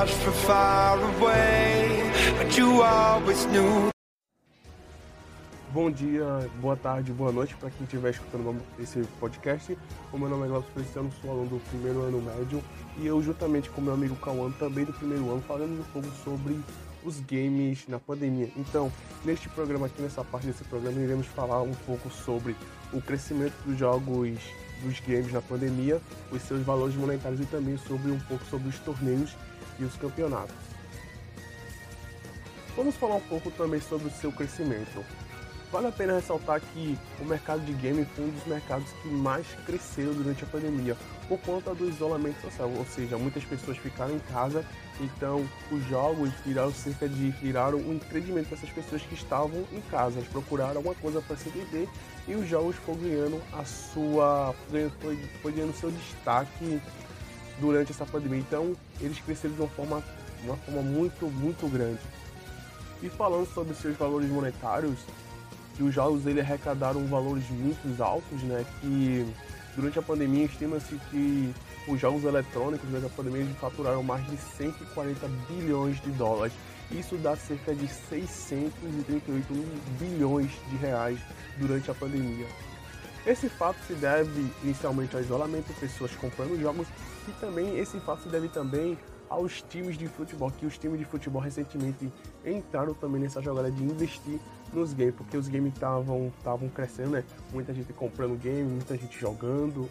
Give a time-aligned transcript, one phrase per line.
[0.00, 3.90] stars from far away, but you always knew.
[5.72, 9.78] Bom dia, boa tarde, boa noite para quem estiver escutando esse podcast.
[10.12, 12.62] O meu nome é Glaucio Feliciano, sou aluno do primeiro ano médio
[12.98, 16.58] e eu, juntamente com meu amigo Cauã, também do primeiro ano, falamos um pouco sobre
[17.04, 18.50] os games na pandemia.
[18.56, 18.90] Então,
[19.24, 22.56] neste programa aqui, nessa parte desse programa, iremos falar um pouco sobre
[22.92, 24.40] o crescimento dos jogos
[24.82, 26.00] dos games na pandemia,
[26.32, 29.36] os seus valores monetários e também sobre um pouco sobre os torneios
[29.80, 30.54] e os campeonatos.
[32.76, 35.04] Vamos falar um pouco também sobre o seu crescimento.
[35.72, 39.46] Vale a pena ressaltar que o mercado de game foi um dos mercados que mais
[39.64, 40.96] cresceu durante a pandemia,
[41.28, 44.64] por conta do isolamento social, ou seja, muitas pessoas ficaram em casa,
[45.00, 50.20] então os jogos viraram cerca de viraram um empreendimento dessas pessoas que estavam em casa,
[50.32, 51.88] procuraram alguma coisa para se entender
[52.26, 56.80] e os jogos foram ganhando a sua foi, foi ganhando seu destaque
[57.60, 58.38] durante essa pandemia.
[58.38, 60.02] Então eles cresceram de uma forma
[60.44, 62.00] uma forma muito muito grande.
[63.02, 64.98] E falando sobre seus valores monetários,
[65.76, 68.64] que os jogos ele arrecadaram valores muito altos, né?
[68.80, 69.26] Que
[69.74, 71.54] durante a pandemia estima-se que
[71.88, 76.52] os jogos eletrônicos durante a pandemia faturaram mais de 140 bilhões de dólares.
[76.90, 79.46] Isso dá cerca de 638
[79.98, 81.18] bilhões de reais
[81.56, 82.46] durante a pandemia.
[83.26, 86.86] Esse fato se deve inicialmente ao isolamento, pessoas comprando jogos,
[87.28, 91.04] e também esse fato se deve também aos times de futebol, que os times de
[91.04, 92.10] futebol recentemente
[92.44, 94.40] entraram também nessa jogada de investir
[94.72, 97.24] nos games, porque os games estavam crescendo, né?
[97.52, 99.88] Muita gente comprando game, muita gente jogando.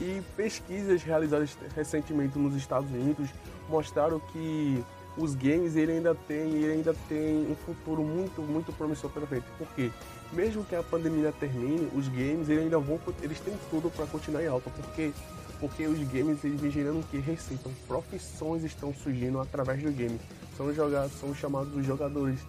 [0.00, 3.28] E pesquisas realizadas recentemente nos Estados Unidos
[3.68, 4.82] mostraram que
[5.16, 9.44] os games ele ainda tem, ele ainda tem um futuro muito, muito promissor pela frente.
[9.58, 9.90] Porque
[10.34, 14.42] mesmo que a pandemia termine, os games eles ainda vão, eles têm tudo para continuar
[14.42, 15.12] em alta, porque
[15.60, 20.20] porque os games eles vêm gerando que receita, profissões estão surgindo através do game.
[20.56, 22.40] São jogados, são chamados os jogadores.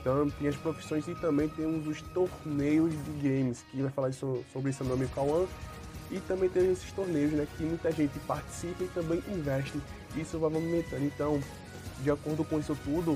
[0.00, 4.44] Então tem as profissões e também temos os torneios de games, que vai falar isso,
[4.52, 5.44] sobre isso no nome Kawan.
[6.10, 9.80] E também tem esses torneios, né, que muita gente participa e também investe.
[10.16, 11.04] Isso vai movimentando.
[11.04, 11.42] Então,
[12.02, 13.12] de acordo com isso tudo,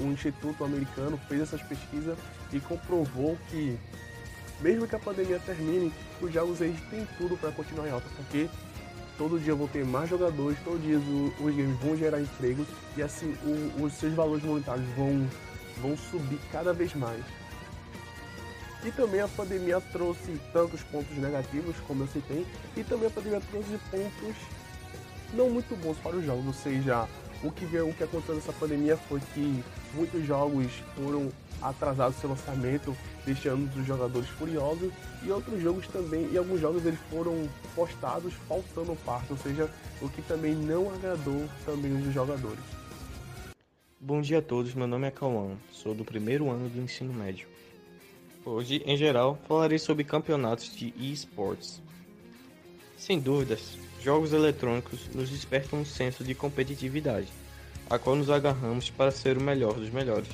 [0.00, 2.16] um instituto americano fez essas pesquisas
[2.52, 3.78] e comprovou que
[4.60, 8.48] mesmo que a pandemia termine, os jogos eles têm tudo para continuar em alta, porque
[9.18, 13.02] todo dia vão ter mais jogadores, todo dia os, os games vão gerar empregos e
[13.02, 15.28] assim o, os seus valores monetários vão,
[15.78, 17.22] vão subir cada vez mais.
[18.84, 22.46] E também a pandemia trouxe tantos pontos negativos, como eu citei,
[22.76, 24.36] e também a pandemia trouxe pontos
[25.32, 27.08] não muito bons para os jogos, ou seja,
[27.44, 29.62] o que, o que aconteceu nessa pandemia foi que
[29.92, 34.90] muitos jogos foram atrasados seu lançamento, deixando os jogadores furiosos,
[35.22, 40.08] e outros jogos também, e alguns jogos eles foram postados faltando parte, ou seja, o
[40.08, 42.64] que também não agradou também os jogadores.
[44.00, 47.46] Bom dia a todos, meu nome é Cauã, sou do primeiro ano do ensino médio.
[48.44, 51.82] Hoje, em geral, falarei sobre campeonatos de esports.
[53.04, 57.28] Sem dúvidas, jogos eletrônicos nos despertam um senso de competitividade,
[57.90, 60.30] a qual nos agarramos para ser o melhor dos melhores.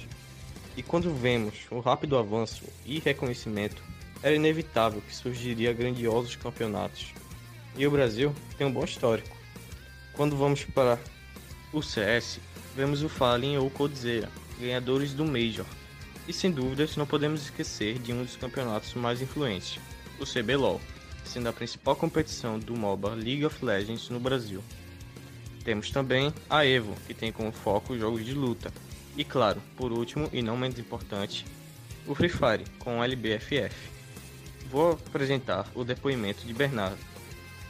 [0.76, 3.82] E quando vemos o rápido avanço e reconhecimento,
[4.22, 7.12] era inevitável que surgiria grandiosos campeonatos.
[7.76, 9.36] E o Brasil tem um bom histórico.
[10.12, 10.96] Quando vamos para
[11.72, 12.38] o CS,
[12.76, 14.30] vemos o Fallen ou Codizera,
[14.60, 15.66] ganhadores do Major.
[16.28, 19.80] E sem dúvidas não podemos esquecer de um dos campeonatos mais influentes,
[20.20, 20.80] o CBLOL,
[21.24, 24.62] sendo a principal competição do MOBA League of Legends no Brasil.
[25.64, 28.72] Temos também a EVO, que tem como foco jogos de luta.
[29.16, 31.44] E claro, por último e não menos importante,
[32.06, 33.74] o Free Fire com o LBFF.
[34.70, 36.98] Vou apresentar o depoimento de Bernardo,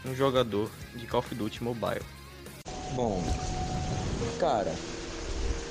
[0.05, 2.03] um jogador de Call of Duty Mobile.
[2.95, 3.23] Bom,
[4.39, 4.75] cara,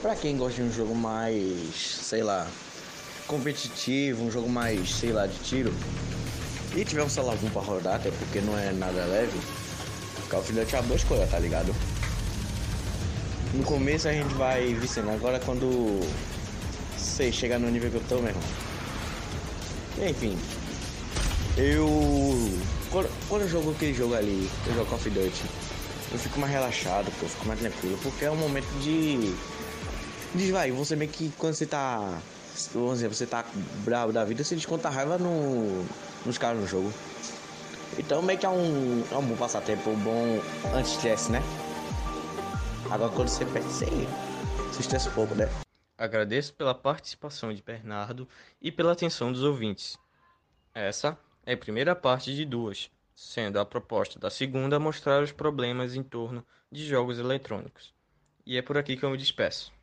[0.02, 2.48] pra quem gosta de um jogo mais, sei lá,
[3.28, 5.74] competitivo, um jogo mais, sei lá, de tiro,
[6.80, 9.38] e tiver um celular pra rodar, até porque não é nada leve,
[10.30, 11.76] Call of Duty é uma boa escolha, tá ligado?
[13.54, 16.00] No começo a gente vai viciando, agora quando
[16.96, 18.42] você chegar no nível que eu tô, mesmo.
[20.08, 20.38] Enfim,
[21.58, 21.90] eu.
[22.90, 25.44] Quando, quando eu jogo aquele jogo ali, eu jogo Call of Duty,
[26.14, 29.36] eu fico mais relaxado, eu fico mais tranquilo, porque é um momento de.
[30.34, 32.20] Diz, vai, você meio que quando você tá.
[32.74, 33.46] Vamos dizer, você tá
[33.84, 35.86] bravo da vida, você desconta a raiva no,
[36.26, 36.92] nos caras no jogo.
[37.98, 40.42] Então meio que é um, é um bom passatempo, um bom
[40.74, 41.42] anti-estresse, né?
[42.90, 43.86] Agora quando você perde, você
[44.72, 45.50] se estressa um pouco, né?
[45.98, 48.28] Agradeço pela participação de Bernardo
[48.62, 49.98] e pela atenção dos ouvintes.
[50.74, 55.96] Essa é a primeira parte de duas, sendo a proposta da segunda mostrar os problemas
[55.96, 57.94] em torno de jogos eletrônicos.
[58.46, 59.74] E é por aqui que eu me despeço.